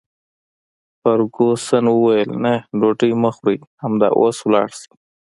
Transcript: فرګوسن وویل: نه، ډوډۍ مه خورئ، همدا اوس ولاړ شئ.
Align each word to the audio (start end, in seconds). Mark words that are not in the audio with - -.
فرګوسن 0.99 1.85
وویل: 1.91 2.31
نه، 2.43 2.53
ډوډۍ 2.79 3.11
مه 3.21 3.31
خورئ، 3.35 3.57
همدا 3.81 4.07
اوس 4.19 4.37
ولاړ 4.45 4.67
شئ. 4.79 4.91